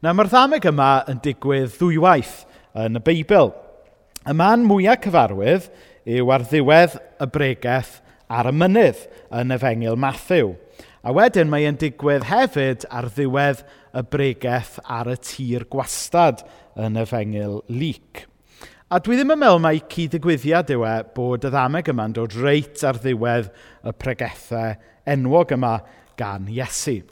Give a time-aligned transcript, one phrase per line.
[0.00, 2.46] Nawr mae'r ddameg yma yn digwydd ddwywaith
[2.80, 3.50] yn y Beibl.
[4.24, 5.66] Y man mwyaf cyfarwydd
[6.08, 7.98] yw ar ddiwedd y bregaeth
[8.32, 9.02] ar y mynydd
[9.36, 10.54] yn efengil Matthew.
[11.04, 13.60] A wedyn mae e'n digwydd hefyd ar ddiwedd
[13.92, 16.46] y bregaeth ar y tir gwastad
[16.80, 18.24] yn efengil Lyc.
[18.88, 22.80] A dwi ddim yn meddwl mai cyd-ddigwyddiad yw e bod y ddameg yma'n dod reit
[22.88, 23.52] ar ddiwedd
[23.84, 25.76] y pregethau enwog yma
[26.16, 27.02] gan Iesu.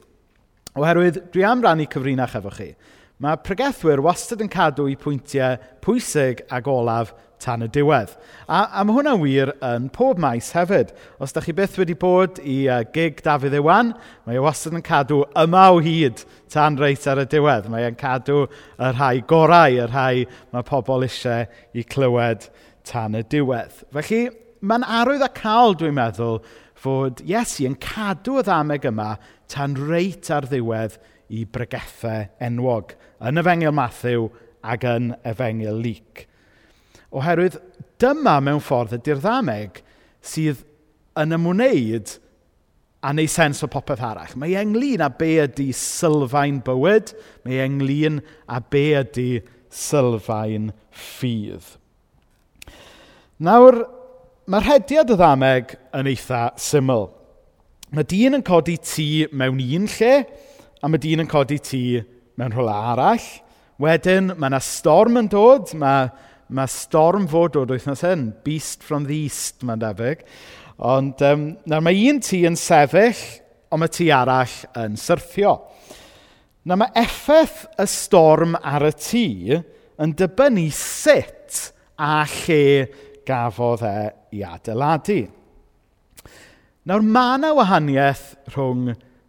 [0.78, 2.72] Oherwydd, dwi am rannu cyfrinach efo chi.
[3.18, 7.10] Mae pregethwyr wastad yn cadw i pwyntiau pwysig ac olaf
[7.42, 8.12] tan y diwedd.
[8.46, 10.92] A, a mae hwnna'n wir yn pob maes hefyd.
[11.22, 13.92] Os da chi byth wedi bod i uh, gig Dafydd Iwan,
[14.26, 16.22] mae e wastad yn cadw yma o hyd
[16.52, 17.66] tan reit ar y diwedd.
[17.72, 22.46] Mae e'n cadw y rhai gorau, y rhai mae pobl eisiau i clywed
[22.86, 23.82] tan y diwedd.
[23.94, 24.28] Felly,
[24.62, 26.40] mae'n arwydd a cael, dwi'n meddwl,
[26.78, 29.14] fod Iesu yn cadw y ddameg yma
[29.50, 30.98] tan reit ar ddiwedd
[31.34, 32.94] i bregethau enwog
[33.28, 34.28] yn efengil Matthew
[34.62, 36.24] ac yn efengil Lyc.
[37.14, 37.58] Oherwydd
[38.00, 39.82] dyma mewn ffordd ydy'r ddameg
[40.24, 40.64] sydd
[41.18, 42.14] yn ymwneud
[43.02, 44.34] a neu sens o popeth arall.
[44.38, 47.12] Mae ynglyn â be ydy sylfaen bywyd,
[47.46, 49.28] mae ynglyn â be ydy
[49.74, 51.76] sylfaen ffydd.
[53.44, 53.84] Nawr,
[54.48, 57.10] mae'r hediad y ddameg yn eitha syml.
[57.92, 60.12] Mae dyn yn codi tŷ mewn un lle,
[60.80, 61.80] a mae dyn yn codi tŷ
[62.40, 63.26] mewn rhywle arall.
[63.78, 66.08] Wedyn, mae yna storm yn dod, mae,
[66.48, 70.24] mae storm fod dod wythnos hyn, beast from the east, mae'n debyg.
[70.88, 73.20] Ond um, nawr mae un tŷ yn sefyll,
[73.68, 75.58] ond mae tŷ arall yn syrthio.
[76.64, 79.26] Na mae effaith y storm ar y tŷ
[80.00, 81.66] yn dibynnu sut
[82.00, 82.88] a lle
[83.28, 83.98] gafodd e
[84.34, 85.20] i adeiladu.
[86.88, 88.88] Nawr, mae yna wahaniaeth rhwng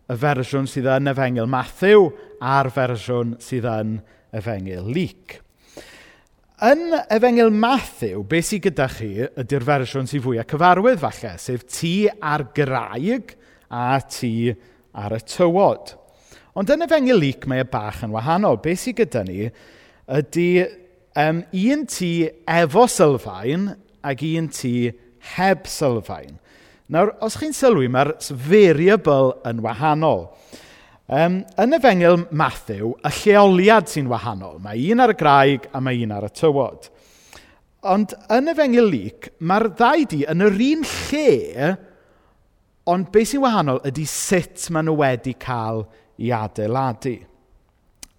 [0.09, 2.08] y fersiwn sydd yn efengil Matthew
[2.39, 3.97] a'r fersiwn sydd yn
[4.36, 5.36] efengil Luc.
[6.66, 11.93] Yn efengil Matthew, beth sydd gyda chi ydy'r fersiwn sydd fwyaf cyfarwydd falle, sef tŷ
[12.32, 13.36] ar graig
[13.70, 14.33] a tŷ
[14.99, 15.93] ar y tywod.
[16.59, 18.59] Ond yn efengil Luc mae y bach yn wahanol.
[18.64, 19.45] Beth sydd gyda ni
[20.20, 20.49] ydy
[21.20, 22.11] um, un tŷ
[22.49, 23.70] efo sylfaen
[24.05, 24.73] ac un tŷ
[25.36, 26.37] heb sylfaen.
[26.89, 28.15] Nawr, os chi'n sylwi, mae'r
[28.49, 30.30] variable yn wahanol.
[31.10, 34.58] Um, yn efengil Matthew, y lleoliad sy'n wahanol.
[34.64, 36.89] Mae un ar y graig a mae un ar y tywod.
[37.89, 41.71] Ond yn efengil Luc, mae'r ddau di yn yr un lle,
[42.89, 45.86] ond beth sy'n wahanol ydy sut maen nhw wedi cael
[46.20, 47.20] i adeiladu.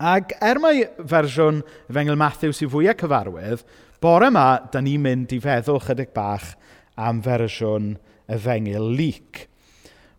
[0.00, 3.66] Ac er mae fersiwn Efengil Matthew sy'n fwyaf cyfarwydd,
[4.00, 6.54] Bore yma, da ni'n mynd i feddwl chydig bach
[6.96, 7.98] am fersiwn
[8.32, 9.42] y fengil lyc.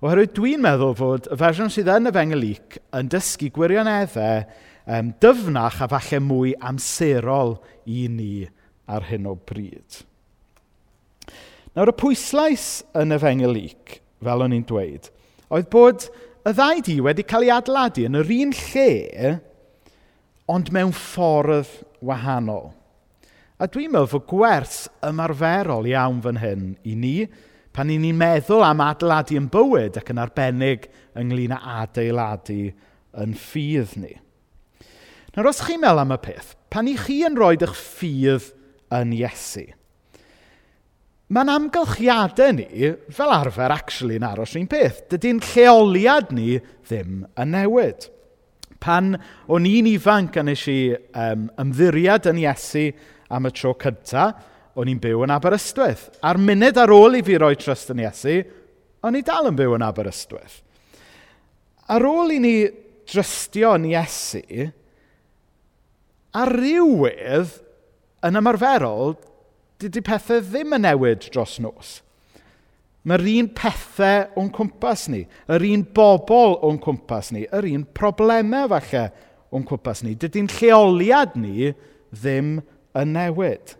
[0.05, 4.43] Oherwydd dwi'n meddwl fod y fersiwn sydd yn efengil lyc yn dysgu gwirioneddau
[4.85, 7.55] um, dyfnach a falle mwy amserol
[7.89, 8.35] i ni
[8.85, 10.03] ar hyn o bryd.
[11.73, 12.67] Nawr y pwyslais
[13.01, 15.09] yn efengil lyc, fel o'n i'n dweud,
[15.49, 16.05] oedd bod
[16.45, 19.33] y ddau di wedi cael ei adeiladu yn yr un lle,
[20.53, 21.73] ond mewn ffordd
[22.05, 22.69] wahanol.
[23.61, 27.15] A dwi'n meddwl fod gwers ymarferol iawn fan hyn i ni
[27.75, 30.87] pan i ni'n meddwl am adeiladu yn bywyd ac yn arbennig
[31.21, 32.71] ynglyn â adeiladu
[33.21, 34.15] yn ffydd ni.
[35.35, 38.49] Nawr, os chi'n meddwl am y peth, pan i chi yn rhoi eich ffydd
[38.97, 39.67] yn Iesu,
[41.31, 45.05] mae'n amgylchiadau ni, fel arfer, actually, yn aros un peth.
[45.13, 46.57] Dydy'n lleoliad ni
[46.89, 48.09] ddim yn newid.
[48.83, 49.13] Pan
[49.47, 52.89] o'n i'n ifanc a nes i um, ymddiriad yn Iesu
[53.31, 56.07] am y tro cyntaf, o'n i'n byw yn Aberystwyth.
[56.23, 58.37] A'r munud ar ôl i fi roi trust yn Iesu,
[59.03, 60.61] o'n i dal yn byw yn Aberystwyth.
[61.91, 62.53] Ar ôl i ni
[63.09, 64.69] drystio yn Iesu,
[66.37, 67.57] ar rywydd
[68.27, 69.17] yn ymarferol,
[69.81, 71.99] dydy pethau ddim yn newid dros nos.
[73.07, 78.69] Mae'r un pethau o'n cwmpas ni, yr un bobl o'n cwmpas ni, yr un problemau
[78.71, 79.07] falle
[79.51, 80.13] o'n cwmpas ni.
[80.21, 81.71] Dydy'n lleoliad ni
[82.13, 82.59] ddim
[82.97, 83.75] yn newid.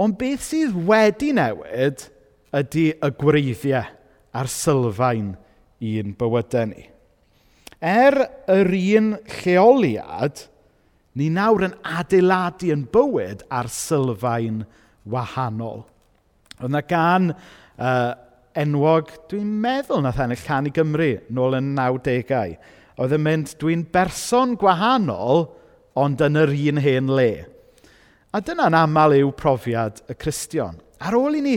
[0.00, 2.06] Ond beth sydd wedi newid
[2.56, 3.86] ydy y gwreiddiau
[4.36, 5.34] a'r sylfaen
[5.80, 6.86] i'n bywydau ni.
[7.80, 8.16] Er
[8.50, 10.42] yr un lleoliad,
[11.16, 14.64] ni nawr yn adeiladu yn bywyd ar sylfaen
[15.10, 15.86] wahanol.
[16.60, 18.12] Oedd yna gan uh,
[18.60, 22.56] enwog, dwi'n meddwl nath ennill Can i Gymru nôl yn 90au.
[23.00, 25.46] Oedd yn mynd, dwi'n berson gwahanol,
[25.98, 27.30] ond yn yr un hen le.
[28.30, 30.76] A dyna'n aml yw profiad y Cristion.
[31.02, 31.56] Ar ôl i ni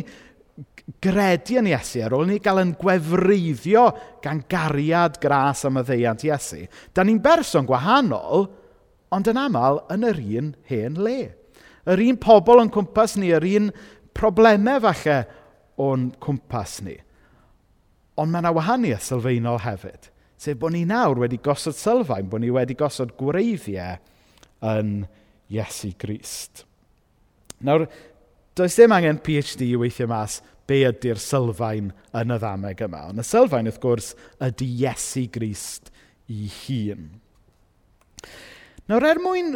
[1.03, 3.85] gredu yn Iesu, ar ôl i ni gael yn gwefreiddio
[4.23, 6.63] gan gariad gras am y ddeiant Iesu,
[6.95, 8.47] da ni'n berson gwahanol,
[9.13, 11.19] ond yn aml yn yr un hen le.
[11.85, 13.69] Yr un pobl o'n cwmpas ni, yr un
[14.17, 15.21] problemau falle
[15.83, 16.97] o'n cwmpas ni.
[18.17, 20.09] Ond mae yna wahaniaeth sylfaenol hefyd.
[20.41, 23.99] Sef bod ni nawr wedi gosod sylfaen, bod ni wedi gosod gwreiddiau
[24.73, 25.21] yn Iesu
[25.53, 26.65] Iesu Grist.
[27.63, 27.87] Nawr,
[28.57, 33.07] does dim angen PhD i weithio mas be ydy'r sylfaen yn y ddameg yma.
[33.11, 34.13] Ond y sylfaen, wrth gwrs,
[34.43, 35.91] ydy Iesu Grist
[36.31, 37.07] i hun.
[38.89, 39.55] Nawr, er mwyn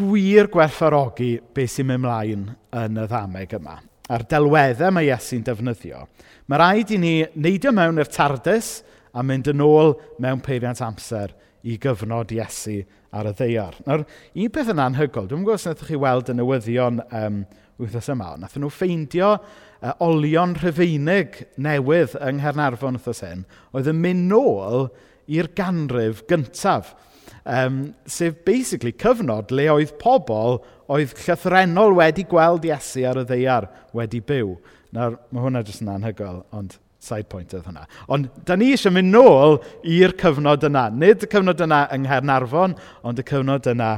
[0.00, 2.46] gwir gwerthfarogi beth sy'n mynd mlaen
[2.80, 3.76] yn y ddameg yma,
[4.10, 6.04] a'r delweddau mae Iesu'n defnyddio,
[6.46, 8.80] mae rhaid i ni neidio mewn i'r tardus
[9.12, 11.34] a mynd yn ôl mewn peiriant amser
[11.66, 12.80] i gyfnod Iesu
[13.10, 13.76] ar y ddeiar.
[13.86, 14.04] Nawr,
[14.38, 17.42] un peth yn anhygol, dwi'n gwybod os wnaethoch chi weld y newyddion um,
[17.80, 24.02] wythnos yma, ond nhw ffeindio uh, olion rhyfeinig newydd yng Nghernarfon wythnos hyn, oedd yn
[24.04, 24.90] mynd nôl
[25.30, 26.94] i'r ganrif gyntaf.
[27.40, 30.60] Um, sef basically cyfnod le oedd pobl
[30.92, 34.52] oedd llythrenol wedi gweld Iesu ar y ddeiar wedi byw.
[34.94, 37.86] Nawr, mae hwnna jyst yn anhygoel, ond side point oedd hwnna.
[38.12, 39.58] Ond da ni eisiau mynd nôl
[39.88, 40.88] i'r cyfnod yna.
[40.92, 42.76] Nid y cyfnod yna yng Nghernarfon,
[43.06, 43.92] ond y cyfnod yna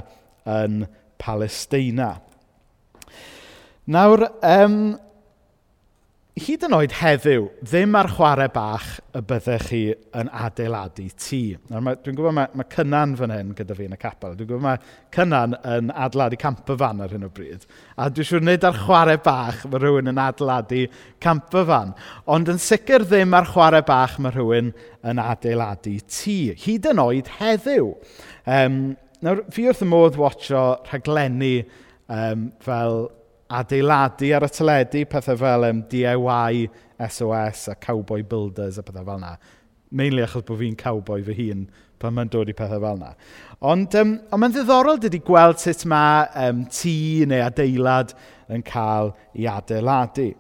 [0.49, 0.85] yn
[1.23, 2.15] Palestina.
[3.93, 4.77] Nawr, um,
[6.41, 9.81] hyd yn oed heddiw, ddim ar chwarae bach y byddech chi
[10.17, 11.41] yn adeiladu tŷ.
[11.69, 14.33] Dwi'n gwybod mae, mae Cynan fan hyn gyda fi yn y capel.
[14.39, 14.81] Dwi'n gwybod mae
[15.13, 17.69] Cynan yn adeiladu camperfan ar hyn o bryd.
[18.01, 20.87] A dwi'n siŵr nid ar chwarae bach mae rhywun yn adeiladu
[21.21, 21.93] camperfan.
[22.33, 24.73] Ond yn sicr ddim ar chwarae bach mae rhywun
[25.13, 26.39] yn adeiladu tŷ.
[26.65, 27.93] Hyd yn oed heddiw.
[28.49, 28.85] Um,
[29.21, 31.59] nawr, fi wrth y modd watcho rhaglenni
[32.09, 33.11] um, fel
[33.61, 36.67] adeiladu ar y teledu, pethau fel um, DIY,
[37.03, 39.33] SOS a cowboy builders a pethau fel yna.
[39.93, 41.67] Mainly achos bod fi'n cowboy fy hun
[42.03, 43.15] pan mae'n dod i pethau fel yna.
[43.73, 46.95] Ond, um, ond mae'n ddiddorol dydy gweld sut mae um, tŷ
[47.31, 48.15] neu adeilad
[48.53, 50.33] yn cael ei adeiladu.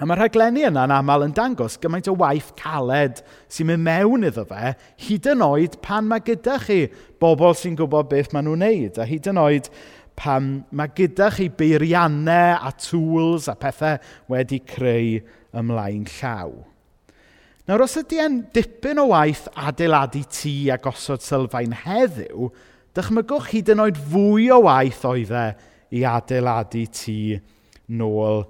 [0.00, 3.18] A mae'r rhaglenni yna yn aml yn dangos gymaint o waith caled
[3.52, 4.70] sy'n mynd mewn iddo fe,
[5.04, 6.86] hyd yn oed pan mae gyda chi
[7.20, 9.68] bobl sy'n gwybod beth maen nhw'n wneud, a hyd yn oed
[10.18, 14.00] pam mae gyda chi beiriannau a tools a pethau
[14.32, 15.20] wedi creu
[15.56, 16.52] ymlaen llaw.
[17.68, 22.48] Nawr, os ydy e'n dipyn o waith adeiladu tŷ a gosod sylfaen heddiw,
[22.96, 25.46] dychmygwch hyd yn oed fwy o waith oedd e
[25.94, 27.20] i adeiladu tŷ
[28.00, 28.42] nôl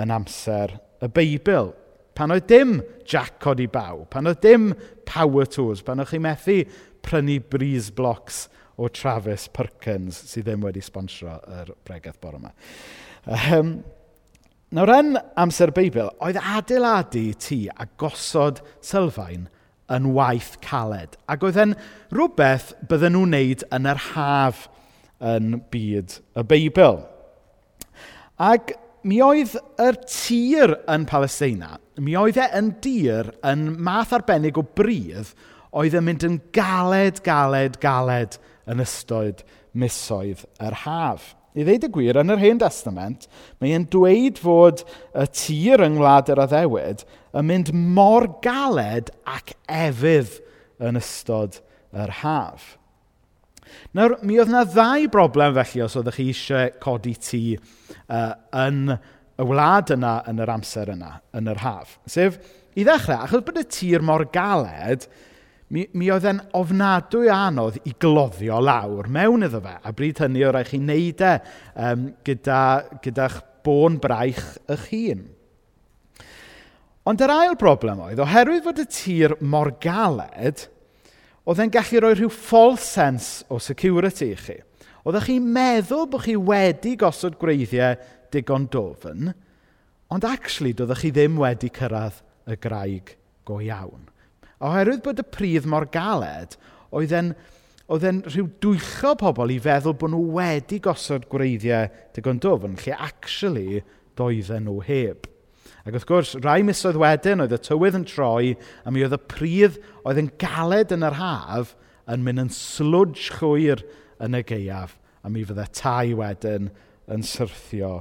[0.00, 0.72] yn amser
[1.02, 1.72] y Beibl.
[2.16, 4.72] Pan oedd dim jacod i baw, pan oedd dim
[5.08, 6.58] power tools, pan oedd chi methu
[7.04, 8.46] prynu breeze blocks
[8.76, 12.52] o Travis Perkins sydd ddim wedi sponsro yr bregaeth bore yma.
[13.52, 13.74] Um,
[14.74, 19.48] nawr yn amser Beibl, oedd adeiladu tŷ a gosod sylfaen
[19.92, 21.18] yn waith caled.
[21.30, 21.74] Ac oedd e'n
[22.14, 24.66] rhywbeth bydden nhw'n wneud yn yr haf
[25.22, 27.02] yn byd y Beibl.
[28.42, 28.74] Ac
[29.06, 34.64] mi oedd yr tir yn Palestina, mi oedd e yn dir yn math arbennig o
[34.64, 35.34] bridd
[35.72, 38.38] oedd yn mynd yn galed, galed, galed
[38.70, 39.42] yn ystod
[39.72, 41.32] misoedd yr haf.
[41.52, 43.26] I ddeud y gwir, yn yr Hen Testament,
[43.60, 47.04] mae e'n dweud fod y tir yng Ngwlad yr Addewid
[47.36, 50.38] yn mynd mor galed ac efydd
[50.80, 51.60] yn ystod
[51.92, 52.78] yr haf.
[53.96, 58.32] Nawr, mi oedd yna ddau broblem felly os oeddech chi eisiau codi tŷ uh,
[58.64, 61.98] yn y wlad yna yn yr amser yna, yn yr haf.
[62.08, 62.40] Sef,
[62.76, 65.04] i ddechrau, achos bod y tir mor galed,
[65.72, 69.78] Mi, mi oedd e'n ofnadwy anodd i gloddio lawr mewn iddo fe.
[69.80, 71.30] A bryd hynny o rai chi wneud e
[71.86, 72.58] um, gyda,
[73.04, 75.22] gyda'ch bôn braich eich hun.
[77.08, 80.66] Ond yr ail broblem oedd, oherwydd fod y tir mor galed,
[81.48, 84.60] oedd e'n gallu rhoi rhyw false sense o security i chi.
[85.02, 87.96] Oeddech chi'n meddwl bod chi wedi gosod gwreiddiau
[88.30, 89.32] digon dofn,
[90.12, 93.16] ond actually doeddech chi ddim wedi cyrraedd y graig
[93.48, 94.11] go iawn.
[94.62, 96.56] Oherwydd bod y pridd mor galed,
[96.94, 97.34] oedd e'n
[97.92, 102.78] oedd e'n rhyw dwyllo pobl i feddwl bod nhw wedi gosod gwreiddiau digon dwf, yn
[102.80, 103.82] lle actually
[104.16, 105.26] doedden nhw heb.
[105.82, 108.52] Ac wrth gwrs, rai misoedd wedyn oedd y tywydd yn troi
[108.86, 111.74] a mi oedd y pridd oedd yn galed yn yr haf
[112.12, 113.82] yn mynd yn slwdge chwyr
[114.22, 116.70] yn y geiaf a mi fydde tai wedyn
[117.12, 117.96] yn syrthio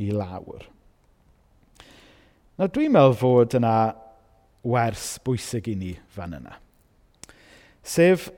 [0.00, 0.64] i lawr.
[2.56, 3.76] Nawr dwi'n meddwl fod yna
[4.66, 6.56] wers bwysig i ni fan yna.
[7.86, 8.28] Sef,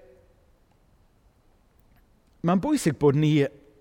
[2.45, 3.33] mae'n bwysig bod ni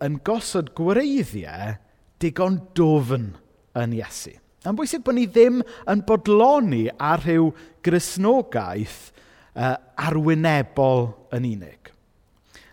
[0.04, 1.76] yn gosod gwreiddiau
[2.22, 3.34] digon dofn
[3.78, 4.34] yn Iesu.
[4.66, 5.62] Mae'n bwysig bod ni ddim
[5.92, 7.52] yn bodloni ar rhyw
[7.86, 9.12] grisnogaeth
[9.56, 9.76] uh,
[10.08, 11.92] arwynebol yn unig.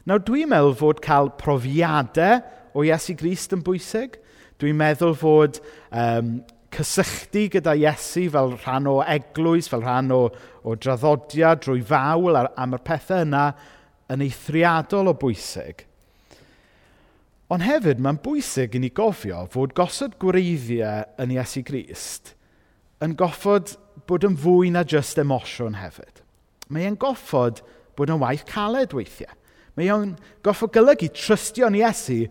[0.05, 2.43] Nawr, dwi'n meddwl fod cael profiadau
[2.75, 4.19] o Iesu Grist yn bwysig.
[4.61, 6.37] Dwi'n meddwl fod um,
[6.75, 10.21] cysylltu gyda Iesu fel rhan o eglwys, fel rhan o,
[10.67, 13.49] o draddodiad drwy fawl am y pethau yna
[14.13, 15.87] yn eithriadol o bwysig.
[17.53, 22.33] Ond hefyd mae'n bwysig i ni gofio fod gosod gwreiddiau yn Iesu Grist
[23.05, 23.75] yn goffod
[24.09, 26.23] bod yn fwy na just emosiwn hefyd.
[26.73, 27.61] Mae e'n goffod
[27.99, 29.33] bod yn waith caled weithiau.
[29.77, 30.15] Mae e'n
[30.47, 32.25] goffod golygu trystio yn Iesu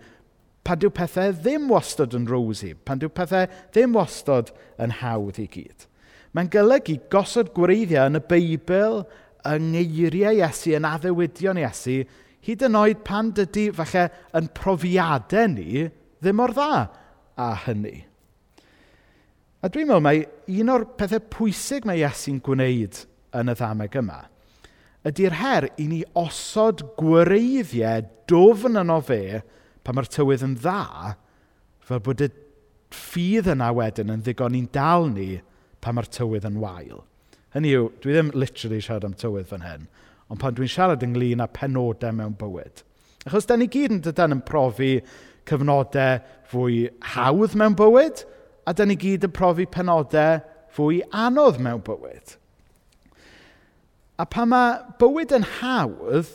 [0.64, 5.48] pan dyw pethau ddim wastod yn rosy, pan dyw pethau ddim wastod yn hawdd i
[5.52, 5.88] gyd.
[6.34, 9.04] Mae'n golygu gosod gwreiddiau yn y Beibl,
[9.50, 12.02] yng ngeiriau Iesu, yn addewidion Iesu,
[12.44, 14.08] hyd yn oed pan dydy falle
[14.40, 15.86] yn profiadau ni
[16.24, 16.82] ddim o'r dda
[17.40, 17.96] a hynny.
[19.64, 20.20] A dwi'n meddwl mai
[20.60, 23.04] un o'r pethau pwysig mae Iesu'n gwneud
[23.40, 24.24] yn y ddameg yma
[25.08, 29.42] ydy'r her i ni osod gwreiddiau dofn yno fe
[29.84, 31.16] pan mae'r tywydd yn dda,
[31.84, 32.30] fel bod y
[32.94, 35.42] ffydd yna wedyn yn ddigon i'n dal ni
[35.84, 37.04] pan mae'r tywydd yn wael.
[37.54, 39.88] Hynny yw, dwi ddim literally siarad am tywydd fan hyn,
[40.32, 42.84] ond pan dwi'n siarad ynglyn â penodau mewn bywyd.
[43.28, 44.94] Achos da ni gyd yn dydyn yn profi
[45.50, 46.22] cyfnodau
[46.52, 48.24] fwy hawdd mewn bywyd,
[48.68, 50.40] a da ni gyd yn profi penodau
[50.74, 52.38] fwy anodd mewn bywyd.
[54.18, 56.32] A pan mae bywyd yn hawdd,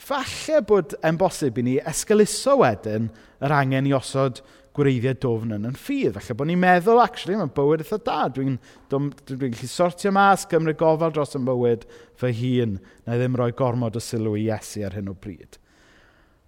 [0.00, 3.10] falle bod e'n bosib i ni esgeluso wedyn
[3.44, 4.40] yr angen i osod
[4.76, 6.16] gwreiddiau dofn yn yn ffydd.
[6.16, 8.18] Falle bod ni'n meddwl, actually, mae'n bywyd eitha da.
[8.32, 8.58] Dwi'n
[8.92, 11.86] dwi, dwi, gallu sortio mas, gymryd gofal dros yn bywyd
[12.20, 15.58] fy hun, na ddim rhoi gormod o sylw i Iesu ar hyn o bryd.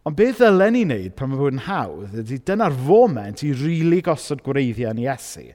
[0.09, 3.67] Ond beth ddylen ni wneud pan mae fod yn hawdd ydy dyna'r foment i rili
[3.67, 5.51] really gosod gwreiddiau yn Iesu.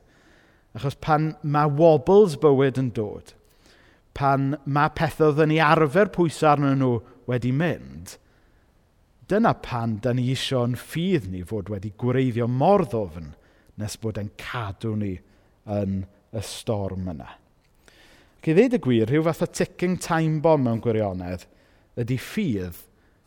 [0.77, 3.33] Achos pan mae wobbles bywyd yn dod,
[4.17, 8.15] pan mae pethau oedden ni arfer pwysau arnyn nhw wedi mynd,
[9.27, 13.33] dyna pan da ni eisiau'n ffydd ni fod wedi gwreiddio mor ddofn
[13.77, 15.17] nes bod e'n cadw ni
[15.77, 15.99] yn
[16.31, 17.29] y storm yna.
[18.37, 21.43] Ac i ddweud y gwir, rhyw fath o ticking time bomb mewn gwirionedd
[21.99, 22.79] ydy ffydd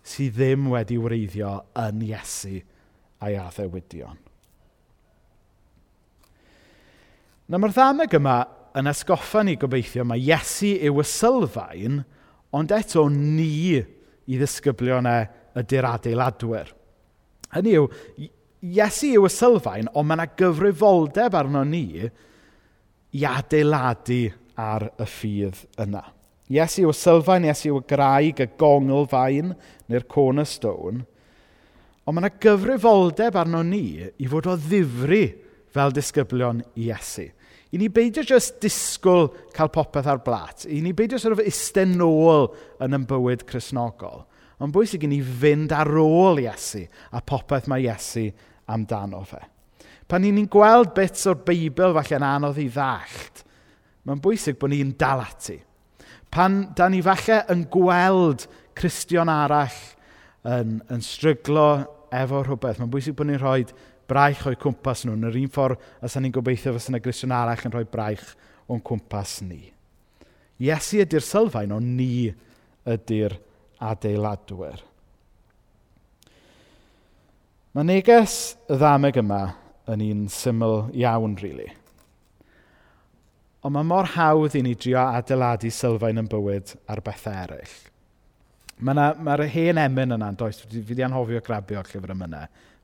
[0.06, 2.60] sydd ddim wedi wreiddio yn Iesu
[3.20, 4.16] a'i addewidion.
[7.50, 8.38] Na mae'r ddameg yma
[8.78, 12.00] yn esgoffa ni gobeithio mae Iesu yw y sylfaen
[12.56, 16.70] Ond eto, ni i ddisgyblionau e ydy'r adeiladwyr.
[17.54, 17.88] Hynny yw,
[18.60, 24.26] Iesu yw y sylfaen, ond mae yna gyfrifoldeb arno ni i adeiladu
[24.60, 26.02] ar y ffydd yna.
[26.52, 29.54] Iesu yw y sylfaen, Iesu yw y graig, y gongl fain,
[29.88, 31.06] neu'r cornerstone.
[32.04, 35.24] Ond mae yna gyfrifoldeb arno ni i fod o ddifri
[35.72, 37.30] fel disgyblion Iesu.
[37.70, 40.66] I ni beidio jyst disgwyl cael popeth ar blat.
[40.66, 42.48] I ni beidio sort of isten nôl
[42.82, 44.24] yn ein bywyd chrysnogol.
[44.60, 46.82] Ond bwysig i ni fynd ar ôl Iesu
[47.14, 48.26] a popeth mae Iesu
[48.70, 49.40] amdano fe.
[50.10, 53.44] Pan ni'n gweld bits o'r Beibl falle'n anodd i ddallt,
[54.04, 55.60] mae'n bwysig bod ni'n dal ati.
[56.34, 59.78] Pan da ni falle yn gweld Cristion arall
[60.50, 61.68] yn, yn stryglo
[62.10, 63.62] efo rhywbeth, mae'n bwysig bod ni'n rhoi
[64.10, 67.66] braich o'i cwmpas nhw, yn yr un ffordd os ni'n gobeithio fysa yna grisiwn arall
[67.68, 68.26] yn rhoi braich
[68.70, 69.62] o'n cwmpas ni.
[70.60, 72.28] Iesu ydy'r sylfaen, ond ni
[72.90, 73.38] ydy'r
[73.80, 74.82] adeiladwyr.
[77.70, 79.44] Mae neges y ddameg yma
[79.90, 81.62] yn un syml iawn, rili.
[81.62, 81.76] Really.
[83.60, 87.74] Ond mae mor hawdd i ni drio adeiladu sylfaen yn bywyd ar bethau eraill.
[88.80, 92.40] Mae'r ma, hen emyn yna, does, fi wedi anhofio grabio llyfr yma yna.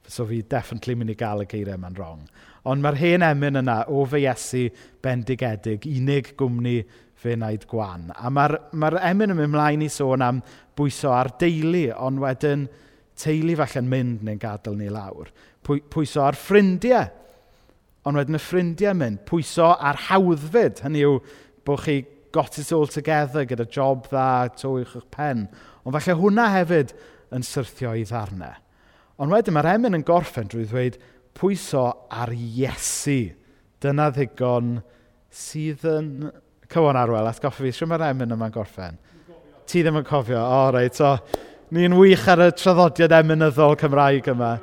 [0.09, 2.23] So fi definitely mynd i gael y geiriau yma'n wrong.
[2.67, 4.65] Ond mae'r hen emyn yna o fe Iesu
[5.03, 6.81] bendigedig, unig gwmni
[7.17, 8.11] fe wneud gwan.
[8.15, 10.43] A mae'r mae emyn yn mynd mlaen i sôn am
[10.79, 12.67] bwyso ar deulu, ond wedyn
[13.19, 15.31] teulu falle'n mynd neu'n gadael ni lawr.
[15.67, 17.09] Pwy, pwyso ar ffrindiau,
[18.07, 19.25] ond wedyn y ffrindiau mynd.
[19.27, 21.19] Pwyso ar hawddfyd, hynny yw
[21.67, 22.01] bod chi
[22.35, 25.47] got it all together gyda job dda, to i'ch pen.
[25.87, 26.95] Ond falle hwnna hefyd
[27.35, 28.66] yn syrthio i ddarnau.
[29.23, 30.99] Ond wedyn mae'r emyn yn gorffen drwy ddweud
[31.37, 33.21] pwyso ar Iesu.
[33.83, 34.77] Dyna ddigon
[35.33, 36.11] sydd yn...
[36.67, 38.97] Cywon Arwel, atgoffa fi, sy'n mae'r emyn yma'n gorffen?
[39.71, 40.97] Ti ddim yn cofio, o oh, reit.
[40.99, 41.13] So,
[41.75, 44.57] ni'n wych ar y traddodiad emynyddol Cymraeg yma.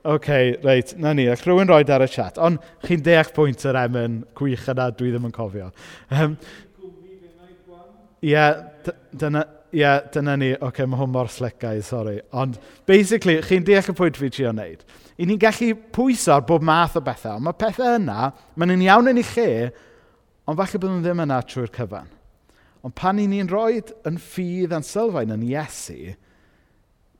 [0.00, 2.36] Oce, okay, reit, na ni, ac rhywun roed ar y chat.
[2.40, 5.70] Ond chi'n deall pwynt yr emyn gwych yna, dwi ddim yn cofio.
[6.12, 6.36] Um,
[8.20, 8.60] Ie, yeah,
[9.16, 10.50] dyna, ie, yeah, dyna ni.
[10.56, 12.16] Oce, okay, mae hwn mor slicau, sori.
[12.36, 12.58] Ond,
[12.88, 14.82] basically, chi'n deall y pwynt fi trio wneud.
[15.20, 18.86] I ni'n gallu pwyso ar bob math o bethau, ond mae pethau yna, maen nhw'n
[18.86, 19.50] iawn yn ei lle,
[20.48, 22.08] ond falle bod nhw ddim yna trwy'r cyfan.
[22.86, 26.14] Ond pan i ni'n rhoi yn ffydd a'n sylfaen yn Iesu,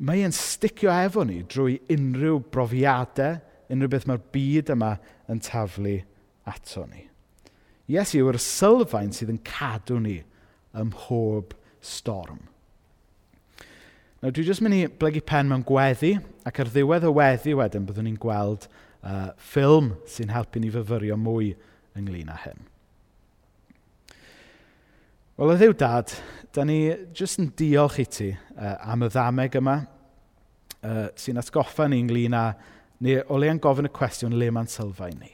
[0.01, 3.37] mae e'n sticio efo ni drwy unrhyw brofiadau,
[3.71, 4.95] unrhyw beth mae'r byd yma
[5.31, 5.99] yn taflu
[6.49, 7.05] ato ni.
[7.91, 10.21] Iesu yw'r sylfaen sydd yn cadw ni
[10.79, 12.43] ym mhob storm.
[14.21, 16.13] Nawr, dwi jyst mynd i blygu pen mewn gweddi,
[16.45, 18.67] ac ar ddiwedd y weddi wedyn, byddwn ni'n gweld
[19.01, 21.55] uh, ffilm sy'n helpu ni fyfyrio mwy
[21.97, 22.61] ynglyn â hyn.
[25.41, 26.13] Wel, y ddiw dad,
[26.53, 26.83] da ni
[27.17, 29.79] jyst yn diolch i ti uh, am y ddameg yma,
[30.85, 32.45] uh, sy'n atgoffa ni ynglyn â,
[33.01, 35.33] neu o leian gofyn y cwestiwn le mae'n sylfaen ni.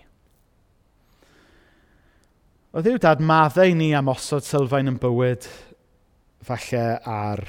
[2.70, 5.50] O ddiw dad, maddau ni am osod sylfaen yn bywyd
[6.46, 7.42] falle ar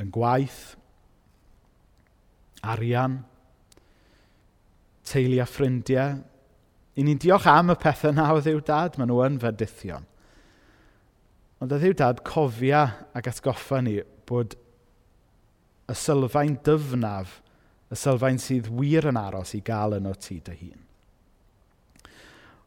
[0.00, 0.62] yn gwaith,
[2.62, 3.18] arian,
[5.08, 6.20] teulu a ffrindiau.
[6.96, 10.04] I ni'n diolch am y pethau na o ddiw dad, maen nhw yn fedithion.
[11.62, 12.82] Ond y ddiw dad cofia
[13.16, 13.98] ac atgoffa ni
[14.28, 14.56] bod
[15.88, 17.40] y sylfaen dyfnaf,
[17.92, 20.80] y sylfaen sydd wir yn aros i gael yn o ti dy hun.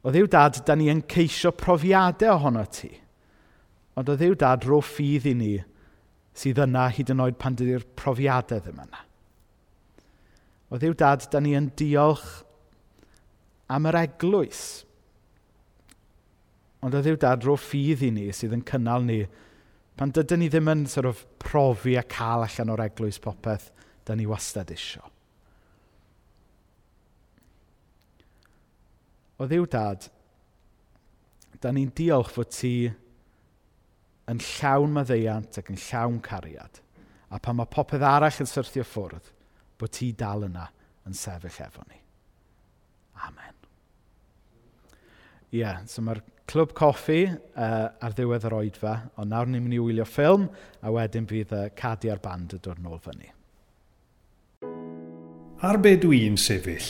[0.06, 2.92] O ddiw dad, da ni yn ceisio profiadau ohono ti.
[3.96, 5.54] Ond oedd Dyw dad ro ffydd i ni
[6.36, 9.06] sydd yna hyd yn oed pan dydy'r profiadau ddim yna.
[10.70, 12.26] O ddiw dad, da ni yn diolch
[13.72, 14.64] am yr eglwys.
[16.84, 19.22] Ond o ddiw dad, ro ffydd i ni sydd yn cynnal ni
[19.96, 23.70] pan dydyn ni ddim yn sort of, profi a cael allan o'r eglwys popeth
[24.06, 25.06] da ni wastad isio.
[29.40, 30.10] O ddiw dad,
[31.64, 32.76] da ni'n diolch fod ti
[34.32, 36.82] yn llawn maddeiant ac yn llawn cariad.
[37.30, 39.32] A pan mae popeth arall yn syrthio ffwrdd,
[39.80, 40.70] bod ti dal yna
[41.06, 42.00] yn sefyll efo ni.
[43.26, 43.54] Amen.
[45.52, 49.78] Ie, yeah, so mae'r clwb coffi uh, ar ddiwedd yr oedfa, ond nawr ni'n mynd
[49.78, 50.50] i wylio ffilm,
[50.82, 53.32] a wedyn fydd y uh, cadi a'r band y dod nôl fyny.
[55.66, 56.90] Ar be dwi'n sefyll?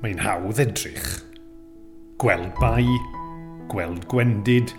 [0.00, 1.10] Mae'n hawdd edrych.
[2.20, 2.86] Gweld bai,
[3.70, 4.74] gweld gwendid,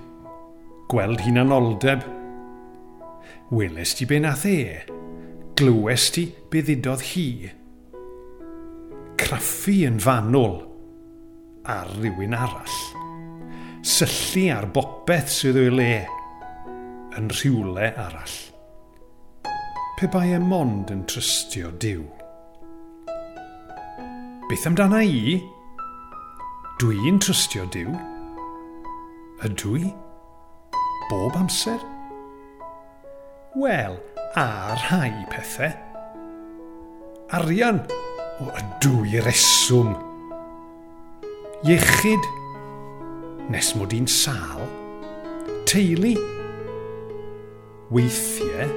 [0.91, 2.03] gweld hunanoldeb.
[3.51, 4.81] Welest ti be nath e,
[5.59, 7.27] glywes ti be ddudodd hi.
[9.21, 10.59] Craffu yn fanwl
[11.71, 12.77] ar rywun arall.
[13.81, 15.91] Syllu ar bopeth sydd o'i le
[17.17, 18.37] yn rhywle arall.
[19.97, 22.03] Pe bai e mond yn trystio diw.
[24.49, 25.37] Beth amdana i?
[26.81, 27.93] Dwi'n trystio diw.
[29.41, 29.87] Ydw i?
[31.09, 31.79] Bob amser?
[33.55, 33.95] Wel,
[34.37, 35.71] a rhai pethau.
[37.33, 37.79] Arian?
[38.37, 39.95] O, ydw i reswm.
[41.65, 42.27] Iechyd?
[43.49, 44.61] Nes mod i'n sal?
[45.65, 46.13] Teulu?
[47.97, 48.69] Weithiau?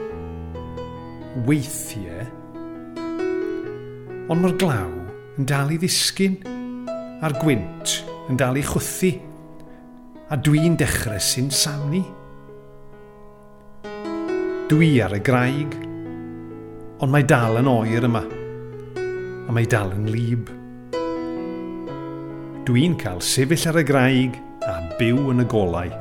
[1.44, 2.24] Weithiau?
[4.32, 4.88] Ond mae'r glaw
[5.36, 6.40] yn dal i ddisgyn,
[7.20, 7.98] a'r gwynt
[8.32, 9.12] yn dal i chwthu
[10.32, 12.00] a dwi'n dechrau sy'n samni.
[14.70, 15.74] Dwi ar y graig,
[17.04, 18.22] ond mae dal yn oer yma,
[19.44, 20.48] a mae dal yn lib.
[22.64, 25.92] Dwi'n cael sefyll ar y graig a byw yn y golau,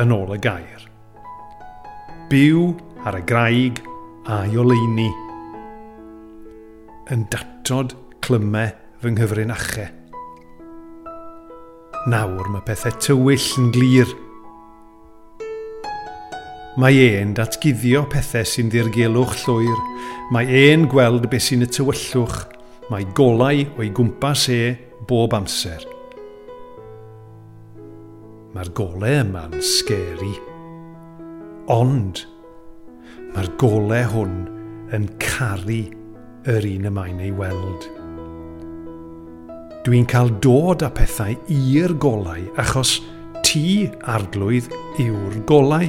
[0.00, 0.88] yn ôl y gair.
[2.32, 2.64] Byw
[3.04, 3.84] ar y graig
[4.30, 5.10] a'i oleini,
[7.12, 9.99] yn datod clymau fy nghyfrinachau.
[12.08, 14.08] Nawr mae pethau tywyll yn glir.
[16.80, 19.82] Mae e'n datguddio pethau sy'n ddirgelwch llwyr.
[20.32, 22.38] Mae e'n gweld beth sy'n y tywyllwch.
[22.88, 24.62] Mae golau o'i gwmpas e
[25.10, 25.84] bob amser.
[28.56, 30.32] Mae'r golau yma'n scary.
[31.68, 32.24] Ond,
[33.36, 34.36] mae'r golau hwn
[34.96, 35.82] yn caru
[36.48, 37.99] yr un y mae'n ei weld.
[39.80, 42.98] Dwi'n cael dod â pethau i'r golau achos
[43.46, 44.68] ti arglwydd
[45.00, 45.88] yw'r golau.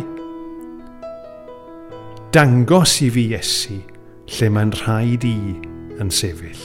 [2.31, 3.81] Dangos i fi Iesu
[4.31, 5.35] lle mae'n rhaid i
[5.99, 6.63] yn sefyll.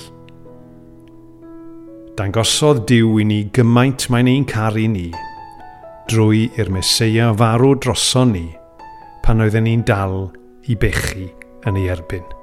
[2.17, 5.11] Dangosodd diw i ni gymaint mae'n ein caru ni,
[6.09, 8.47] drwy i'r Mesoea farw droson ni,
[9.27, 10.31] pan oedden ni'n dal
[10.71, 11.27] i bechu
[11.67, 12.36] yn ei erbyn.